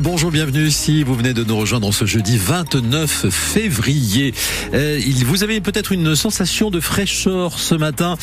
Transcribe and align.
Bonjour, 0.00 0.32
bienvenue 0.32 0.72
si 0.72 1.04
vous 1.04 1.14
venez 1.14 1.32
de 1.32 1.44
nous 1.44 1.56
rejoindre 1.56 1.94
ce 1.94 2.04
jeudi 2.04 2.36
29 2.36 3.30
février. 3.30 4.34
Euh, 4.74 5.00
vous 5.24 5.44
avez 5.44 5.60
peut-être 5.60 5.92
une 5.92 6.16
sensation 6.16 6.68
de 6.68 6.80
fraîcheur 6.80 7.60
ce 7.60 7.76
matin. 7.76 8.16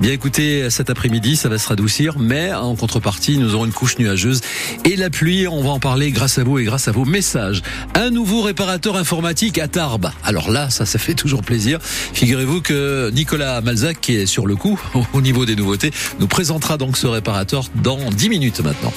Bien 0.00 0.10
écoutez, 0.10 0.68
cet 0.70 0.90
après-midi, 0.90 1.36
ça 1.36 1.48
va 1.48 1.58
se 1.58 1.68
radoucir, 1.68 2.18
mais 2.18 2.52
en 2.52 2.74
contrepartie, 2.74 3.38
nous 3.38 3.54
aurons 3.54 3.66
une 3.66 3.72
couche 3.72 3.98
nuageuse 4.00 4.40
et 4.84 4.96
la 4.96 5.10
pluie. 5.10 5.46
On 5.46 5.62
va 5.62 5.70
en 5.70 5.78
parler 5.78 6.10
grâce 6.10 6.38
à 6.38 6.42
vous 6.42 6.58
et 6.58 6.64
grâce 6.64 6.88
à 6.88 6.90
vos 6.90 7.04
messages. 7.04 7.62
Un 7.94 8.10
nouveau 8.10 8.42
réparateur 8.42 8.96
informatique 8.96 9.58
à 9.58 9.68
Tarbes. 9.68 10.10
Alors 10.24 10.50
là, 10.50 10.70
ça, 10.70 10.86
ça 10.86 10.98
fait 10.98 11.14
toujours 11.14 11.42
plaisir. 11.42 11.78
Figurez-vous 11.82 12.62
que 12.62 13.12
Nicolas 13.12 13.60
Malzac, 13.60 14.00
qui 14.00 14.16
est 14.16 14.26
sur 14.26 14.48
le 14.48 14.56
coup 14.56 14.80
au 15.12 15.20
niveau 15.20 15.46
des 15.46 15.54
nouveautés, 15.54 15.92
nous 16.18 16.26
présentera 16.26 16.78
donc 16.78 16.96
ce 16.96 17.06
réparateur 17.06 17.70
dans 17.76 18.10
10 18.10 18.28
minutes 18.28 18.58
maintenant. 18.58 18.92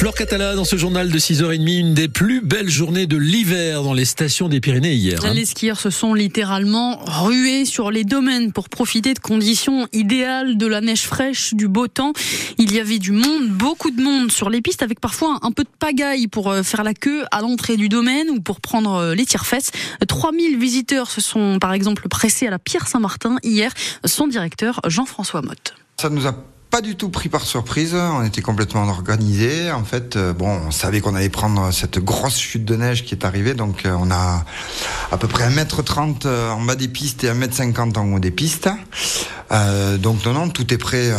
Flore 0.00 0.14
Catala, 0.14 0.54
dans 0.54 0.64
ce 0.64 0.76
journal 0.76 1.10
de 1.10 1.18
6h30, 1.18 1.78
une 1.78 1.92
des 1.92 2.08
plus 2.08 2.40
belles 2.40 2.70
journées 2.70 3.06
de 3.06 3.18
l'hiver 3.18 3.82
dans 3.82 3.92
les 3.92 4.06
stations 4.06 4.48
des 4.48 4.58
Pyrénées 4.58 4.94
hier. 4.94 5.22
Hein. 5.26 5.34
Les 5.34 5.44
skieurs 5.44 5.78
se 5.78 5.90
sont 5.90 6.14
littéralement 6.14 7.00
rués 7.04 7.66
sur 7.66 7.90
les 7.90 8.04
domaines 8.04 8.50
pour 8.50 8.70
profiter 8.70 9.12
de 9.12 9.18
conditions 9.18 9.86
idéales, 9.92 10.56
de 10.56 10.66
la 10.66 10.80
neige 10.80 11.02
fraîche, 11.02 11.52
du 11.52 11.68
beau 11.68 11.86
temps. 11.86 12.14
Il 12.56 12.72
y 12.72 12.80
avait 12.80 12.98
du 12.98 13.12
monde, 13.12 13.48
beaucoup 13.48 13.90
de 13.90 14.00
monde 14.00 14.32
sur 14.32 14.48
les 14.48 14.62
pistes 14.62 14.82
avec 14.82 15.00
parfois 15.00 15.38
un 15.42 15.52
peu 15.52 15.64
de 15.64 15.68
pagaille 15.78 16.28
pour 16.28 16.50
euh, 16.50 16.62
faire 16.62 16.82
la 16.82 16.94
queue 16.94 17.26
à 17.30 17.42
l'entrée 17.42 17.76
du 17.76 17.90
domaine 17.90 18.30
ou 18.30 18.40
pour 18.40 18.62
prendre 18.62 18.94
euh, 18.94 19.14
les 19.14 19.26
tire-fesses. 19.26 19.70
3000 20.08 20.58
visiteurs 20.58 21.10
se 21.10 21.20
sont 21.20 21.58
par 21.60 21.74
exemple 21.74 22.08
pressés 22.08 22.46
à 22.46 22.50
la 22.50 22.58
Pierre 22.58 22.88
Saint-Martin 22.88 23.36
hier. 23.42 23.70
Son 24.06 24.28
directeur, 24.28 24.80
Jean-François 24.86 25.42
Motte. 25.42 25.74
Ça 26.00 26.08
nous 26.08 26.26
a 26.26 26.34
pas 26.70 26.80
du 26.80 26.94
tout 26.94 27.08
pris 27.08 27.28
par 27.28 27.44
surprise. 27.44 27.94
On 27.94 28.22
était 28.22 28.42
complètement 28.42 28.86
organisé. 28.88 29.72
En 29.72 29.84
fait, 29.84 30.16
euh, 30.16 30.32
bon, 30.32 30.48
on 30.68 30.70
savait 30.70 31.00
qu'on 31.00 31.14
allait 31.16 31.28
prendre 31.28 31.72
cette 31.72 31.98
grosse 31.98 32.38
chute 32.38 32.64
de 32.64 32.76
neige 32.76 33.04
qui 33.04 33.14
est 33.14 33.24
arrivée. 33.24 33.54
Donc, 33.54 33.84
euh, 33.84 33.96
on 33.98 34.10
a 34.10 34.44
à 35.10 35.16
peu 35.16 35.26
près 35.26 35.48
1m30 35.48 36.26
euh, 36.26 36.50
en 36.50 36.60
bas 36.62 36.76
des 36.76 36.88
pistes 36.88 37.24
et 37.24 37.28
1m50 37.28 37.98
en 37.98 38.12
haut 38.12 38.18
des 38.18 38.30
pistes. 38.30 38.68
Donc 39.98 40.24
non, 40.24 40.32
non, 40.32 40.48
tout 40.48 40.72
est 40.72 40.78
prêt, 40.78 41.10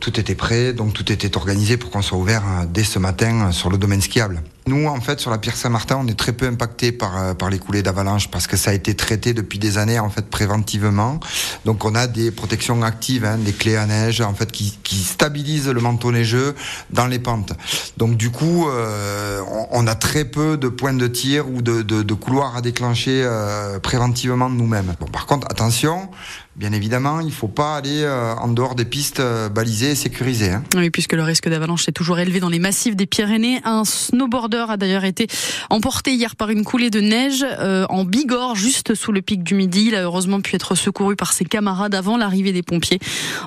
tout 0.00 0.20
était 0.20 0.34
prêt, 0.34 0.74
donc 0.74 0.92
tout 0.92 1.10
était 1.10 1.38
organisé 1.38 1.78
pour 1.78 1.88
qu'on 1.88 2.02
soit 2.02 2.18
ouvert 2.18 2.42
dès 2.68 2.84
ce 2.84 2.98
matin 2.98 3.52
sur 3.52 3.70
le 3.70 3.78
domaine 3.78 4.02
skiable. 4.02 4.42
Nous, 4.70 4.86
en 4.86 5.00
fait, 5.00 5.18
sur 5.18 5.32
la 5.32 5.38
Pierre 5.38 5.56
Saint-Martin, 5.56 5.98
on 6.00 6.06
est 6.06 6.16
très 6.16 6.32
peu 6.32 6.46
impacté 6.46 6.92
par, 6.92 7.34
par 7.34 7.50
les 7.50 7.58
coulées 7.58 7.82
d'avalanche 7.82 8.30
parce 8.30 8.46
que 8.46 8.56
ça 8.56 8.70
a 8.70 8.72
été 8.72 8.94
traité 8.94 9.34
depuis 9.34 9.58
des 9.58 9.78
années, 9.78 9.98
en 9.98 10.10
fait, 10.10 10.30
préventivement. 10.30 11.18
Donc, 11.64 11.84
on 11.84 11.96
a 11.96 12.06
des 12.06 12.30
protections 12.30 12.80
actives, 12.84 13.24
hein, 13.24 13.36
des 13.36 13.52
clés 13.52 13.74
à 13.74 13.86
neige, 13.86 14.20
en 14.20 14.32
fait, 14.32 14.52
qui, 14.52 14.78
qui 14.84 15.02
stabilisent 15.02 15.68
le 15.68 15.80
manteau 15.80 16.12
neigeux 16.12 16.54
dans 16.90 17.08
les 17.08 17.18
pentes. 17.18 17.52
Donc, 17.96 18.16
du 18.16 18.30
coup, 18.30 18.68
euh, 18.68 19.42
on, 19.72 19.88
a 19.88 19.96
très 19.96 20.24
peu 20.24 20.56
de 20.56 20.68
points 20.68 20.94
de 20.94 21.08
tir 21.08 21.50
ou 21.50 21.62
de, 21.62 21.82
de, 21.82 22.14
couloirs 22.14 22.56
à 22.56 22.60
déclencher 22.60 23.22
euh, 23.24 23.80
préventivement 23.80 24.48
nous-mêmes. 24.48 24.94
Bon, 25.00 25.06
par 25.06 25.26
contre, 25.26 25.48
attention, 25.50 26.08
Bien 26.56 26.72
évidemment, 26.72 27.20
il 27.20 27.26
ne 27.26 27.30
faut 27.30 27.48
pas 27.48 27.76
aller 27.76 28.02
euh, 28.02 28.34
en 28.34 28.48
dehors 28.48 28.74
des 28.74 28.84
pistes 28.84 29.20
euh, 29.20 29.48
balisées 29.48 29.92
et 29.92 29.94
sécurisées. 29.94 30.50
Hein. 30.50 30.64
Oui, 30.74 30.90
puisque 30.90 31.12
le 31.12 31.22
risque 31.22 31.48
d'avalanche 31.48 31.88
est 31.88 31.92
toujours 31.92 32.18
élevé 32.18 32.40
dans 32.40 32.48
les 32.48 32.58
massifs 32.58 32.96
des 32.96 33.06
Pyrénées. 33.06 33.60
Un 33.64 33.84
snowboarder 33.84 34.64
a 34.68 34.76
d'ailleurs 34.76 35.04
été 35.04 35.28
emporté 35.70 36.12
hier 36.12 36.34
par 36.34 36.50
une 36.50 36.64
coulée 36.64 36.90
de 36.90 37.00
neige 37.00 37.46
euh, 37.48 37.86
en 37.88 38.04
Bigorre, 38.04 38.56
juste 38.56 38.96
sous 38.96 39.12
le 39.12 39.22
pic 39.22 39.44
du 39.44 39.54
Midi. 39.54 39.86
Il 39.86 39.94
a 39.94 40.02
heureusement 40.02 40.40
pu 40.40 40.56
être 40.56 40.74
secouru 40.74 41.14
par 41.14 41.32
ses 41.32 41.44
camarades 41.44 41.94
avant 41.94 42.16
l'arrivée 42.16 42.52
des 42.52 42.64
pompiers. 42.64 42.98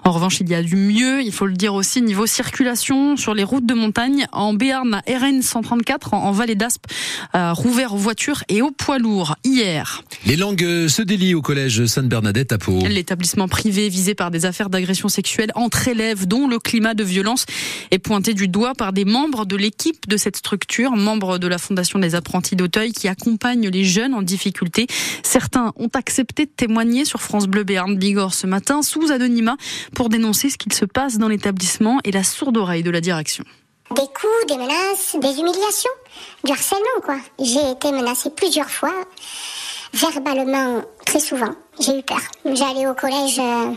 En 0.06 0.12
revanche, 0.12 0.40
il 0.40 0.48
y 0.48 0.56
a 0.56 0.64
du 0.64 0.78
mieux, 0.78 1.22
il 1.22 1.34
faut 1.34 1.46
le 1.46 1.56
dire 1.56 1.74
aussi, 1.74 2.02
niveau 2.02 2.26
circulation 2.26 3.18
sur 3.18 3.34
les 3.34 3.44
routes 3.44 3.66
de 3.66 3.74
montagne. 3.74 4.28
En 4.32 4.54
Béarn, 4.54 4.94
à 4.94 5.02
RN 5.06 5.42
134, 5.42 6.14
en, 6.14 6.32
vallée 6.32 6.56
d'Aspe, 6.56 6.86
rouvert 7.34 7.94
aux 7.94 7.98
voitures 7.98 8.44
et 8.48 8.62
aux 8.62 8.72
poids 8.72 8.98
lourds 8.98 9.36
hier. 9.44 10.04
Les 10.26 10.38
langues 10.38 10.88
se 10.88 11.02
délient 11.02 11.36
au 11.36 11.42
collège 11.42 11.86
Sainte-Bernadette 11.86 12.54
à 12.54 12.58
Pau 12.58 12.80
l'établissement 12.94 13.48
privé 13.48 13.90
visé 13.90 14.16
par 14.16 14.32
des 14.32 14.46
affaires 14.46 14.70
d'agression 14.70 15.10
sexuelle 15.10 15.52
entre 15.56 15.88
élèves 15.88 16.28
dont 16.28 16.48
le 16.48 16.60
climat 16.60 16.94
de 16.94 17.04
violence 17.04 17.46
est 17.92 18.00
pointé 18.00 18.34
du 18.34 18.48
doigt 18.48 18.74
par 18.74 18.94
des 18.94 19.06
membres 19.06 19.46
de 19.46 19.56
l'équipe 19.56 20.08
de 20.08 20.18
cette 20.18 20.38
structure, 20.38 20.92
membres 20.92 21.38
de 21.38 21.48
la 21.48 21.58
Fondation 21.58 22.00
des 22.00 22.16
apprentis 22.16 22.56
d'Auteuil 22.56 22.92
qui 22.92 23.08
accompagnent 23.08 23.70
les 23.70 23.84
jeunes 23.84 24.14
en 24.14 24.22
difficulté. 24.22 24.88
Certains 25.24 25.74
ont 25.76 25.90
accepté 25.94 26.46
de 26.46 26.52
témoigner 26.52 27.06
sur 27.06 27.22
France 27.22 27.48
Bleu 27.48 27.64
Béarn 27.64 27.98
Bigorre 27.98 28.34
ce 28.34 28.48
matin 28.48 28.82
sous 28.82 29.12
anonymat 29.12 29.58
pour 29.96 30.10
dénoncer 30.10 30.50
ce 30.50 30.58
qu'il 30.58 30.74
se 30.74 30.86
passe 30.86 31.18
dans 31.18 31.28
l'établissement 31.28 32.00
et 32.04 32.12
la 32.12 32.24
sourde 32.24 32.58
oreille 32.58 32.84
de 32.84 32.92
la 32.92 33.02
direction. 33.02 33.44
Des 33.92 34.02
coups, 34.02 34.48
des 34.48 34.58
menaces, 34.58 35.16
des 35.22 35.40
humiliations, 35.40 35.92
du 36.44 36.52
harcèlement 36.52 37.02
quoi. 37.04 37.18
J'ai 37.40 37.72
été 37.72 37.92
menacée 37.92 38.30
plusieurs 38.30 38.70
fois 38.70 38.94
verbalement 39.94 40.82
très 41.06 41.20
souvent. 41.20 41.54
J'ai 41.80 42.00
eu 42.00 42.04
peur. 42.04 42.20
J'allais 42.46 42.88
au 42.88 42.94
collège 42.94 43.40
euh, 43.40 43.74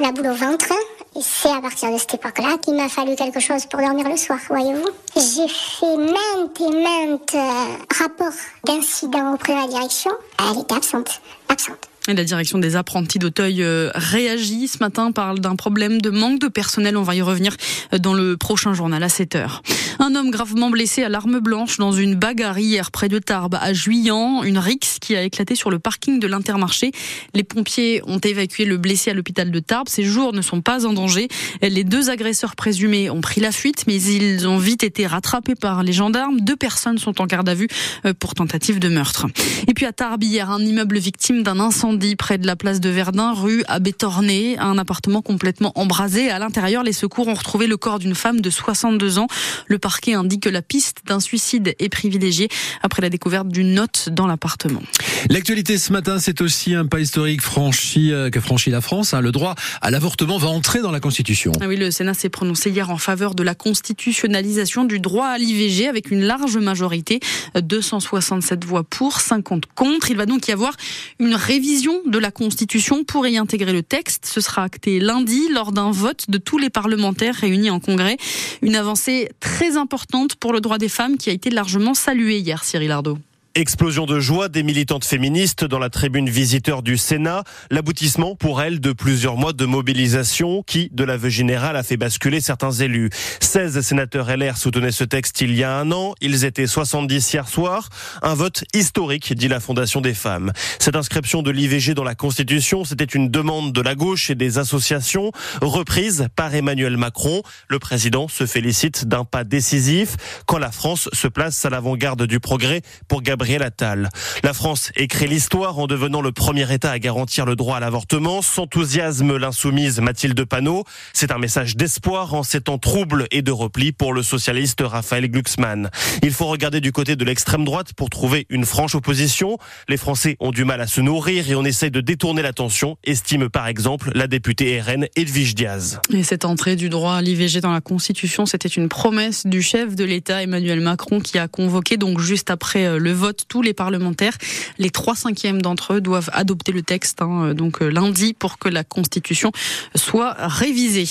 la 0.00 0.12
boule 0.12 0.28
au 0.28 0.34
ventre. 0.34 0.72
C'est 1.20 1.50
à 1.50 1.60
partir 1.60 1.92
de 1.92 1.98
cette 1.98 2.14
époque-là 2.14 2.58
qu'il 2.58 2.74
m'a 2.74 2.88
fallu 2.88 3.16
quelque 3.16 3.40
chose 3.40 3.66
pour 3.66 3.80
dormir 3.80 4.08
le 4.08 4.16
soir, 4.16 4.38
voyez-vous. 4.48 4.88
J'ai 5.16 5.48
fait 5.48 5.96
maintes 5.96 6.60
et 6.60 6.70
maintes 6.70 7.34
euh, 7.34 7.76
rapports 7.98 8.38
d'incidents 8.64 9.34
auprès 9.34 9.54
de 9.54 9.60
la 9.60 9.66
direction. 9.66 10.12
Elle 10.38 10.60
était 10.62 10.74
absente, 10.74 11.20
absente. 11.48 11.88
La 12.08 12.24
direction 12.24 12.58
des 12.58 12.74
apprentis 12.74 13.18
d'Auteuil 13.18 13.62
euh, 13.62 13.90
réagit 13.94 14.66
ce 14.66 14.78
matin, 14.80 15.12
parle 15.12 15.40
d'un 15.40 15.56
problème 15.56 16.00
de 16.00 16.08
manque 16.08 16.40
de 16.40 16.48
personnel. 16.48 16.96
On 16.96 17.02
va 17.02 17.14
y 17.14 17.20
revenir 17.20 17.54
euh, 17.92 17.98
dans 17.98 18.14
le 18.14 18.38
prochain 18.38 18.72
journal 18.72 19.02
à 19.02 19.10
7 19.10 19.36
heures. 19.36 19.62
Un 19.98 20.14
homme 20.14 20.30
gravement 20.30 20.70
blessé 20.70 21.02
à 21.02 21.10
l'arme 21.10 21.40
blanche 21.40 21.76
dans 21.76 21.92
une 21.92 22.14
bagarre 22.14 22.58
hier 22.58 22.90
près 22.92 23.08
de 23.08 23.18
Tarbes 23.18 23.58
à 23.60 23.74
Juillan. 23.74 24.42
Une 24.42 24.56
rixe 24.56 24.96
qui 24.98 25.16
a 25.16 25.22
éclaté 25.22 25.54
sur 25.54 25.70
le 25.70 25.78
parking 25.78 26.18
de 26.18 26.26
l'Intermarché. 26.26 26.92
Les 27.34 27.44
pompiers 27.44 28.00
ont 28.06 28.18
évacué 28.18 28.64
le 28.64 28.78
blessé 28.78 29.10
à 29.10 29.14
l'hôpital 29.14 29.50
de 29.50 29.58
Tarbes. 29.58 29.88
Ses 29.88 30.04
jours 30.04 30.32
ne 30.32 30.40
sont 30.40 30.62
pas 30.62 30.86
en 30.86 30.94
danger. 30.94 31.28
Les 31.60 31.84
deux 31.84 32.08
agresseurs 32.08 32.56
présumés 32.56 33.10
ont 33.10 33.20
pris 33.20 33.42
la 33.42 33.52
fuite, 33.52 33.84
mais 33.86 34.00
ils 34.00 34.48
ont 34.48 34.56
vite 34.56 34.82
été 34.82 35.06
rattrapés 35.06 35.56
par 35.56 35.82
les 35.82 35.92
gendarmes. 35.92 36.40
Deux 36.40 36.56
personnes 36.56 36.96
sont 36.96 37.20
en 37.20 37.26
garde 37.26 37.50
à 37.50 37.54
vue 37.54 37.68
euh, 38.06 38.14
pour 38.14 38.34
tentative 38.34 38.78
de 38.78 38.88
meurtre. 38.88 39.26
Et 39.66 39.74
puis 39.74 39.84
à 39.84 39.92
Tarbes 39.92 40.22
hier, 40.22 40.50
un 40.50 40.60
immeuble 40.60 40.96
victime 40.96 41.42
d'un 41.42 41.60
incendie 41.60 41.97
près 42.16 42.38
de 42.38 42.46
la 42.46 42.56
place 42.56 42.80
de 42.80 42.88
Verdun, 42.88 43.32
rue 43.32 43.64
Abbé 43.68 43.92
Torné, 43.92 44.58
un 44.58 44.78
appartement 44.78 45.22
complètement 45.22 45.72
embrasé. 45.74 46.30
À 46.30 46.38
l'intérieur, 46.38 46.82
les 46.82 46.92
secours 46.92 47.28
ont 47.28 47.34
retrouvé 47.34 47.66
le 47.66 47.76
corps 47.76 47.98
d'une 47.98 48.14
femme 48.14 48.40
de 48.40 48.50
62 48.50 49.18
ans. 49.18 49.26
Le 49.66 49.78
parquet 49.78 50.14
indique 50.14 50.44
que 50.44 50.48
la 50.48 50.62
piste 50.62 50.98
d'un 51.06 51.20
suicide 51.20 51.74
est 51.78 51.88
privilégiée 51.88 52.48
après 52.82 53.02
la 53.02 53.10
découverte 53.10 53.48
d'une 53.48 53.74
note 53.74 54.08
dans 54.10 54.26
l'appartement. 54.26 54.82
L'actualité 55.28 55.78
ce 55.78 55.92
matin, 55.92 56.18
c'est 56.18 56.40
aussi 56.40 56.74
un 56.74 56.86
pas 56.86 57.00
historique 57.00 57.42
franchi, 57.42 58.12
euh, 58.12 58.30
que 58.30 58.40
franchit 58.40 58.70
la 58.70 58.80
France. 58.80 59.14
Hein. 59.14 59.20
Le 59.20 59.32
droit 59.32 59.54
à 59.80 59.90
l'avortement 59.90 60.38
va 60.38 60.48
entrer 60.48 60.80
dans 60.80 60.92
la 60.92 61.00
Constitution. 61.00 61.52
Ah 61.60 61.66
oui, 61.66 61.76
le 61.76 61.90
Sénat 61.90 62.14
s'est 62.14 62.28
prononcé 62.28 62.70
hier 62.70 62.90
en 62.90 62.98
faveur 62.98 63.34
de 63.34 63.42
la 63.42 63.54
constitutionnalisation 63.54 64.84
du 64.84 65.00
droit 65.00 65.26
à 65.26 65.38
l'IVG 65.38 65.88
avec 65.88 66.10
une 66.10 66.22
large 66.22 66.56
majorité, 66.58 67.20
267 67.60 68.64
voix 68.64 68.84
pour, 68.84 69.20
50 69.20 69.64
contre. 69.74 70.10
Il 70.10 70.16
va 70.16 70.26
donc 70.26 70.48
y 70.48 70.52
avoir 70.52 70.74
une 71.18 71.34
révision 71.34 71.77
de 71.78 72.18
la 72.18 72.32
Constitution 72.32 73.04
pour 73.04 73.26
y 73.28 73.36
intégrer 73.36 73.72
le 73.72 73.82
texte. 73.82 74.26
Ce 74.26 74.40
sera 74.40 74.64
acté 74.64 74.98
lundi 74.98 75.48
lors 75.52 75.70
d'un 75.70 75.92
vote 75.92 76.28
de 76.28 76.36
tous 76.38 76.58
les 76.58 76.70
parlementaires 76.70 77.36
réunis 77.36 77.70
en 77.70 77.78
congrès. 77.78 78.16
Une 78.62 78.74
avancée 78.74 79.30
très 79.38 79.76
importante 79.76 80.34
pour 80.34 80.52
le 80.52 80.60
droit 80.60 80.78
des 80.78 80.88
femmes 80.88 81.16
qui 81.16 81.30
a 81.30 81.32
été 81.32 81.50
largement 81.50 81.94
saluée 81.94 82.38
hier, 82.38 82.64
Cyril 82.64 82.90
Ardo. 82.90 83.18
Explosion 83.54 84.06
de 84.06 84.20
joie 84.20 84.48
des 84.48 84.62
militantes 84.62 85.04
féministes 85.04 85.64
dans 85.64 85.80
la 85.80 85.90
tribune 85.90 86.28
visiteur 86.28 86.82
du 86.82 86.96
Sénat. 86.96 87.42
L'aboutissement 87.70 88.36
pour 88.36 88.62
elles 88.62 88.78
de 88.78 88.92
plusieurs 88.92 89.36
mois 89.36 89.52
de 89.52 89.64
mobilisation 89.64 90.62
qui, 90.62 90.90
de 90.92 91.02
l'aveu 91.02 91.28
général, 91.28 91.74
a 91.74 91.82
fait 91.82 91.96
basculer 91.96 92.40
certains 92.40 92.70
élus. 92.70 93.10
16 93.40 93.80
sénateurs 93.80 94.36
LR 94.36 94.56
soutenaient 94.56 94.92
ce 94.92 95.02
texte 95.02 95.40
il 95.40 95.56
y 95.56 95.64
a 95.64 95.76
un 95.76 95.90
an. 95.90 96.14
Ils 96.20 96.44
étaient 96.44 96.68
70 96.68 97.32
hier 97.32 97.48
soir. 97.48 97.88
Un 98.22 98.34
vote 98.34 98.62
historique, 98.74 99.32
dit 99.34 99.48
la 99.48 99.58
Fondation 99.58 100.00
des 100.00 100.14
femmes. 100.14 100.52
Cette 100.78 100.94
inscription 100.94 101.42
de 101.42 101.50
l'IVG 101.50 101.94
dans 101.94 102.04
la 102.04 102.14
Constitution, 102.14 102.84
c'était 102.84 103.04
une 103.04 103.28
demande 103.28 103.72
de 103.72 103.80
la 103.80 103.96
gauche 103.96 104.30
et 104.30 104.36
des 104.36 104.58
associations, 104.58 105.32
reprise 105.62 106.28
par 106.36 106.54
Emmanuel 106.54 106.96
Macron. 106.96 107.42
Le 107.66 107.80
président 107.80 108.28
se 108.28 108.46
félicite 108.46 109.08
d'un 109.08 109.24
pas 109.24 109.42
décisif 109.42 110.16
quand 110.46 110.58
la 110.58 110.70
France 110.70 111.08
se 111.12 111.26
place 111.26 111.64
à 111.64 111.70
l'avant-garde 111.70 112.24
du 112.24 112.38
progrès 112.38 112.82
pour 113.08 113.22
Gabriel 113.22 113.37
Gabriel. 113.38 114.08
La 114.42 114.52
France 114.52 114.90
écrit 114.96 115.28
l'histoire 115.28 115.78
en 115.78 115.86
devenant 115.86 116.20
le 116.20 116.32
premier 116.32 116.72
État 116.72 116.90
à 116.90 116.98
garantir 116.98 117.46
le 117.46 117.54
droit 117.54 117.76
à 117.76 117.80
l'avortement. 117.80 118.42
S'enthousiasme 118.42 119.36
l'insoumise 119.36 120.00
Mathilde 120.00 120.44
Panot. 120.44 120.82
C'est 121.12 121.30
un 121.30 121.38
message 121.38 121.76
d'espoir 121.76 122.34
en 122.34 122.42
ces 122.42 122.62
temps 122.62 122.78
troubles 122.78 123.28
et 123.30 123.42
de 123.42 123.52
repli 123.52 123.92
pour 123.92 124.12
le 124.12 124.24
socialiste 124.24 124.80
Raphaël 124.84 125.30
Glucksmann. 125.30 125.88
Il 126.24 126.32
faut 126.32 126.46
regarder 126.46 126.80
du 126.80 126.90
côté 126.90 127.14
de 127.14 127.24
l'extrême 127.24 127.64
droite 127.64 127.92
pour 127.92 128.10
trouver 128.10 128.46
une 128.50 128.64
franche 128.64 128.96
opposition. 128.96 129.56
Les 129.88 129.96
Français 129.96 130.36
ont 130.40 130.50
du 130.50 130.64
mal 130.64 130.80
à 130.80 130.88
se 130.88 131.00
nourrir 131.00 131.48
et 131.48 131.54
on 131.54 131.64
essaye 131.64 131.92
de 131.92 132.00
détourner 132.00 132.42
l'attention, 132.42 132.96
estime 133.04 133.48
par 133.48 133.68
exemple 133.68 134.10
la 134.14 134.26
députée 134.26 134.80
RN 134.80 135.06
Edwige 135.14 135.54
Diaz. 135.54 136.00
Et 136.12 136.24
cette 136.24 136.44
entrée 136.44 136.74
du 136.74 136.88
droit 136.88 137.14
à 137.14 137.22
l'IVG 137.22 137.60
dans 137.60 137.72
la 137.72 137.80
Constitution, 137.80 138.46
c'était 138.46 138.68
une 138.68 138.88
promesse 138.88 139.46
du 139.46 139.62
chef 139.62 139.94
de 139.94 140.04
l'État 140.04 140.42
Emmanuel 140.42 140.80
Macron 140.80 141.20
qui 141.20 141.38
a 141.38 141.46
convoqué 141.46 141.96
donc 141.96 142.18
juste 142.18 142.50
après 142.50 142.86
euh, 142.86 142.98
le 142.98 143.12
vote 143.12 143.27
tous 143.32 143.62
les 143.62 143.74
parlementaires. 143.74 144.36
Les 144.78 144.90
trois 144.90 145.14
cinquièmes 145.14 145.62
d'entre 145.62 145.94
eux 145.94 146.00
doivent 146.00 146.30
adopter 146.32 146.72
le 146.72 146.82
texte 146.82 147.22
hein, 147.22 147.54
donc 147.54 147.82
euh, 147.82 147.88
lundi 147.88 148.34
pour 148.34 148.58
que 148.58 148.68
la 148.68 148.84
Constitution 148.84 149.52
soit 149.94 150.34
révisée. 150.38 151.08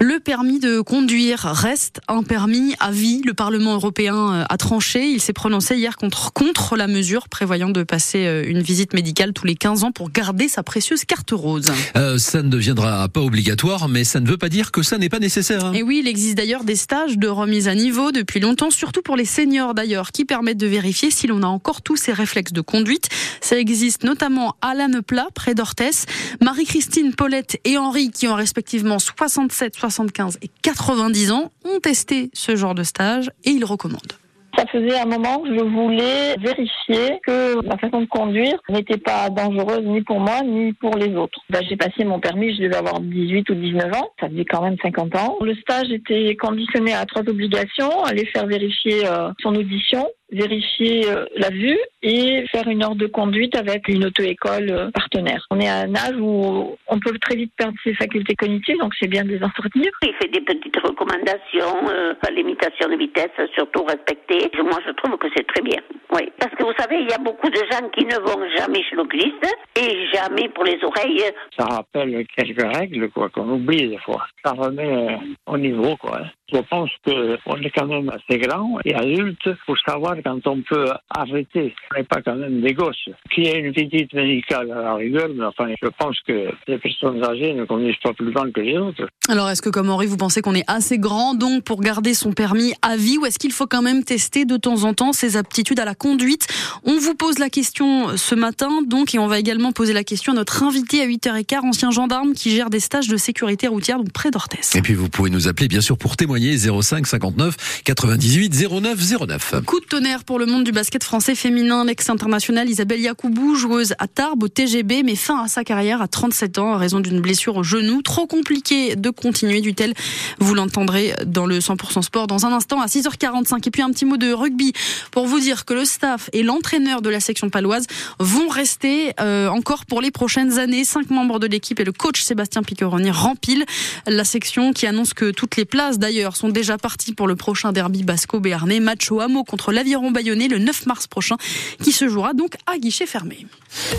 Le 0.00 0.20
permis 0.20 0.58
de 0.58 0.80
conduire 0.80 1.40
reste 1.40 2.00
un 2.08 2.22
permis 2.22 2.74
à 2.80 2.90
vie. 2.90 3.22
Le 3.24 3.34
Parlement 3.34 3.74
européen 3.74 4.32
euh, 4.32 4.44
a 4.48 4.56
tranché. 4.56 5.06
Il 5.06 5.20
s'est 5.20 5.32
prononcé 5.32 5.76
hier 5.76 5.96
contre, 5.96 6.32
contre 6.32 6.76
la 6.76 6.86
mesure 6.86 7.28
prévoyant 7.28 7.70
de 7.70 7.82
passer 7.82 8.26
euh, 8.26 8.44
une 8.46 8.60
visite 8.60 8.92
médicale 8.94 9.32
tous 9.32 9.46
les 9.46 9.54
15 9.54 9.84
ans 9.84 9.92
pour 9.92 10.10
garder 10.10 10.48
sa 10.48 10.62
précieuse 10.62 11.04
carte 11.04 11.30
rose. 11.32 11.70
Euh, 11.96 12.18
ça 12.18 12.42
ne 12.42 12.48
deviendra 12.48 13.08
pas 13.08 13.20
obligatoire, 13.20 13.88
mais 13.88 14.04
ça 14.04 14.20
ne 14.20 14.28
veut 14.28 14.36
pas 14.36 14.48
dire 14.48 14.72
que 14.72 14.82
ça 14.82 14.98
n'est 14.98 15.08
pas 15.08 15.20
nécessaire. 15.20 15.64
Hein. 15.64 15.72
Et 15.72 15.82
oui, 15.82 16.00
il 16.02 16.08
existe 16.08 16.36
d'ailleurs 16.36 16.64
des 16.64 16.76
stages 16.76 17.18
de 17.18 17.28
remise 17.28 17.68
à 17.68 17.74
niveau 17.74 18.12
depuis 18.12 18.40
longtemps, 18.40 18.70
surtout 18.70 19.02
pour 19.02 19.16
les 19.16 19.24
seniors 19.24 19.74
d'ailleurs, 19.74 20.12
qui 20.12 20.24
permettent 20.24 20.58
de 20.58 20.66
vérifier 20.66 21.10
si 21.10 21.26
l'on 21.26 21.42
a 21.42 21.46
encore 21.54 21.82
tous 21.82 21.96
ces 21.96 22.12
réflexes 22.12 22.52
de 22.52 22.60
conduite. 22.60 23.08
Ça 23.40 23.58
existe 23.58 24.04
notamment 24.04 24.56
à 24.60 24.74
Lanneplat, 24.74 25.28
près 25.34 25.54
d'Orthès. 25.54 26.06
Marie-Christine, 26.40 27.14
Paulette 27.14 27.60
et 27.64 27.78
Henri, 27.78 28.10
qui 28.10 28.28
ont 28.28 28.34
respectivement 28.34 28.98
67, 28.98 29.74
75 29.76 30.38
et 30.42 30.50
90 30.62 31.32
ans, 31.32 31.50
ont 31.64 31.80
testé 31.80 32.30
ce 32.32 32.56
genre 32.56 32.74
de 32.74 32.82
stage 32.82 33.30
et 33.44 33.50
ils 33.50 33.64
recommandent. 33.64 34.18
Ça 34.56 34.66
faisait 34.66 34.98
un 34.98 35.06
moment 35.06 35.40
que 35.40 35.48
je 35.48 35.62
voulais 35.64 36.36
vérifier 36.38 37.18
que 37.26 37.64
ma 37.66 37.76
façon 37.76 38.02
de 38.02 38.06
conduire 38.06 38.56
n'était 38.68 38.98
pas 38.98 39.28
dangereuse 39.28 39.84
ni 39.84 40.00
pour 40.02 40.20
moi 40.20 40.42
ni 40.44 40.72
pour 40.74 40.96
les 40.96 41.14
autres. 41.16 41.40
Ben, 41.50 41.60
j'ai 41.68 41.76
passé 41.76 42.04
mon 42.04 42.20
permis, 42.20 42.54
je 42.54 42.62
devais 42.62 42.76
avoir 42.76 43.00
18 43.00 43.50
ou 43.50 43.54
19 43.54 43.92
ans, 43.94 44.08
ça 44.20 44.28
faisait 44.28 44.44
quand 44.44 44.62
même 44.62 44.76
50 44.80 45.16
ans. 45.16 45.36
Le 45.40 45.54
stage 45.56 45.90
était 45.90 46.36
conditionné 46.36 46.94
à 46.94 47.04
trois 47.04 47.22
obligations, 47.22 48.04
aller 48.04 48.26
faire 48.26 48.46
vérifier 48.46 49.06
euh, 49.06 49.30
son 49.42 49.56
audition, 49.56 50.06
vérifier 50.30 51.08
euh, 51.08 51.26
la 51.36 51.50
vue 51.50 51.78
et 52.02 52.44
faire 52.50 52.66
une 52.68 52.82
heure 52.82 52.94
de 52.94 53.06
conduite 53.06 53.56
avec 53.56 53.88
une 53.88 54.06
auto-école 54.06 54.70
euh, 54.70 54.90
partenaire. 54.90 55.46
On 55.50 55.60
est 55.60 55.68
à 55.68 55.80
un 55.80 55.94
âge 55.94 56.16
où 56.18 56.76
on 56.88 56.98
peut 56.98 57.16
très 57.18 57.36
vite 57.36 57.52
perdre 57.56 57.76
ses 57.84 57.94
facultés 57.94 58.34
cognitives, 58.34 58.78
donc 58.78 58.92
c'est 58.98 59.08
bien 59.08 59.24
de 59.24 59.30
les 59.30 59.42
entretenir. 59.42 59.90
Il 60.02 60.14
fait 60.14 60.28
des 60.28 60.40
petites 60.40 60.76
recommandations, 60.80 61.88
euh, 61.90 62.14
l'imitation 62.34 62.88
de 62.88 62.96
vitesse, 62.96 63.30
surtout 63.54 63.84
respectée. 63.84 64.50
Moi, 64.62 64.78
je 64.86 64.92
trouve 64.92 65.16
que 65.18 65.28
c'est 65.36 65.46
très 65.46 65.62
bien. 65.62 65.80
Oui, 66.12 66.30
parce 66.38 66.54
que 66.54 66.64
vous 66.64 66.74
savez, 66.78 66.96
il 67.00 67.08
y 67.08 67.12
a 67.12 67.18
beaucoup 67.18 67.50
de 67.50 67.60
gens 67.70 67.88
qui 67.90 68.04
ne 68.04 68.16
vont 68.16 68.48
jamais 68.56 68.82
chez 68.82 68.96
l'oculiste 68.96 69.46
et 69.76 70.06
jamais 70.12 70.48
pour 70.48 70.64
les 70.64 70.78
oreilles. 70.82 71.22
Ça 71.58 71.66
rappelle 71.66 72.26
quelques 72.36 72.76
règles, 72.76 73.10
quoi, 73.10 73.28
qu'on 73.28 73.48
oublie 73.50 73.88
des 73.88 73.98
fois. 73.98 74.26
Ça 74.44 74.52
remet 74.52 75.18
au 75.46 75.58
niveau, 75.58 75.96
quoi. 75.96 76.20
Je 76.52 76.58
pense 76.58 76.90
qu'on 77.04 77.62
est 77.62 77.70
quand 77.70 77.86
même 77.86 78.10
assez 78.10 78.38
grand 78.38 78.78
et 78.84 78.94
adulte 78.94 79.48
pour 79.66 79.78
savoir 79.78 80.13
quand 80.22 80.46
on 80.46 80.62
peut 80.62 80.90
arrêter. 81.10 81.74
On 81.92 81.98
n'est 81.98 82.04
pas 82.04 82.22
quand 82.22 82.36
même 82.36 82.60
des 82.60 82.72
gosses. 82.72 83.08
Qui 83.34 83.48
a 83.48 83.56
une 83.56 83.70
visite 83.70 84.12
médicale 84.12 84.70
à 84.72 84.82
la 84.82 84.94
rigueur, 84.94 85.28
mais 85.34 85.44
enfin, 85.44 85.68
je 85.80 85.88
pense 85.98 86.16
que 86.26 86.48
les 86.66 86.78
personnes 86.78 87.22
âgées 87.24 87.52
ne 87.54 87.64
connaissent 87.64 88.00
pas 88.02 88.12
plus 88.12 88.32
loin 88.32 88.50
que 88.50 88.60
les 88.60 88.76
autres. 88.76 89.08
Alors, 89.28 89.48
est-ce 89.50 89.62
que 89.62 89.70
comme 89.70 89.90
Henri, 89.90 90.06
vous 90.06 90.16
pensez 90.16 90.42
qu'on 90.42 90.54
est 90.54 90.64
assez 90.66 90.98
grand 90.98 91.34
donc 91.34 91.64
pour 91.64 91.80
garder 91.80 92.14
son 92.14 92.32
permis 92.32 92.74
à 92.82 92.96
vie 92.96 93.18
ou 93.18 93.26
est-ce 93.26 93.38
qu'il 93.38 93.52
faut 93.52 93.66
quand 93.66 93.82
même 93.82 94.04
tester 94.04 94.44
de 94.44 94.56
temps 94.56 94.84
en 94.84 94.94
temps 94.94 95.12
ses 95.12 95.36
aptitudes 95.36 95.80
à 95.80 95.84
la 95.84 95.94
conduite? 95.94 96.46
On 96.84 96.98
vous 96.98 97.14
pose 97.14 97.38
la 97.38 97.50
question 97.50 98.16
ce 98.16 98.34
matin 98.34 98.68
donc 98.86 99.14
et 99.14 99.18
on 99.18 99.26
va 99.26 99.38
également 99.38 99.72
poser 99.72 99.92
la 99.92 100.04
question 100.04 100.32
à 100.32 100.36
notre 100.36 100.62
invité 100.62 101.02
à 101.02 101.06
8h15, 101.06 101.66
ancien 101.66 101.90
gendarme 101.90 102.32
qui 102.34 102.50
gère 102.50 102.70
des 102.70 102.80
stages 102.80 103.08
de 103.08 103.16
sécurité 103.16 103.68
routière 103.68 103.98
donc 103.98 104.12
près 104.12 104.30
d'Orthès. 104.30 104.74
Et 104.74 104.82
puis 104.82 104.94
vous 104.94 105.08
pouvez 105.08 105.30
nous 105.30 105.48
appeler 105.48 105.68
bien 105.68 105.80
sûr 105.80 105.96
pour 105.96 106.16
témoigner 106.16 106.56
05 106.56 107.06
59 107.06 107.82
98 107.84 108.68
09 108.70 108.98
09. 109.26 109.54
Coup 109.66 109.80
de 109.80 109.84
tonnerre 109.86 110.03
pour 110.26 110.38
le 110.38 110.44
monde 110.44 110.64
du 110.64 110.72
basket 110.72 111.02
français 111.02 111.34
féminin. 111.34 111.84
L'ex-internationale 111.84 112.68
Isabelle 112.68 113.00
Yacoubou, 113.00 113.54
joueuse 113.54 113.94
à 113.98 114.06
Tarbes 114.06 114.42
au 114.42 114.48
TGB, 114.48 115.02
met 115.02 115.16
fin 115.16 115.42
à 115.42 115.48
sa 115.48 115.64
carrière 115.64 116.02
à 116.02 116.08
37 116.08 116.58
ans 116.58 116.74
à 116.74 116.76
raison 116.76 117.00
d'une 117.00 117.20
blessure 117.20 117.56
au 117.56 117.62
genou. 117.62 118.02
Trop 118.02 118.26
compliqué 118.26 118.96
de 118.96 119.08
continuer, 119.08 119.62
du 119.62 119.74
tel. 119.74 119.94
Vous 120.40 120.54
l'entendrez 120.54 121.14
dans 121.24 121.46
le 121.46 121.58
100% 121.58 122.02
sport 122.02 122.26
dans 122.26 122.44
un 122.44 122.52
instant 122.52 122.80
à 122.82 122.86
6h45. 122.86 123.66
Et 123.66 123.70
puis 123.70 123.80
un 123.80 123.90
petit 123.90 124.04
mot 124.04 124.18
de 124.18 124.30
rugby 124.30 124.74
pour 125.10 125.26
vous 125.26 125.40
dire 125.40 125.64
que 125.64 125.72
le 125.72 125.86
staff 125.86 126.28
et 126.34 126.42
l'entraîneur 126.42 127.00
de 127.00 127.08
la 127.08 127.20
section 127.20 127.48
paloise 127.48 127.86
vont 128.18 128.48
rester 128.48 129.12
euh, 129.20 129.48
encore 129.48 129.86
pour 129.86 130.02
les 130.02 130.10
prochaines 130.10 130.58
années. 130.58 130.84
Cinq 130.84 131.08
membres 131.08 131.38
de 131.38 131.46
l'équipe 131.46 131.80
et 131.80 131.84
le 131.84 131.92
coach 131.92 132.22
Sébastien 132.22 132.62
Picoroni 132.62 133.10
rempile 133.10 133.64
la 134.06 134.24
section 134.24 134.74
qui 134.74 134.86
annonce 134.86 135.14
que 135.14 135.30
toutes 135.30 135.56
les 135.56 135.64
places 135.64 135.98
d'ailleurs 135.98 136.36
sont 136.36 136.50
déjà 136.50 136.76
partis 136.76 137.14
pour 137.14 137.26
le 137.26 137.36
prochain 137.36 137.72
derby 137.72 138.02
basco-béarnais. 138.02 138.80
Match 138.80 139.10
au 139.10 139.20
hameau 139.20 139.44
contre 139.44 139.72
l'Aviron 139.94 140.10
Bayonnais 140.10 140.48
le 140.48 140.58
9 140.58 140.86
mars 140.86 141.06
prochain 141.06 141.36
qui 141.82 141.92
se 141.92 142.08
jouera 142.08 142.34
donc 142.34 142.56
à 142.66 142.78
guichet 142.78 143.06
fermé. 143.06 143.46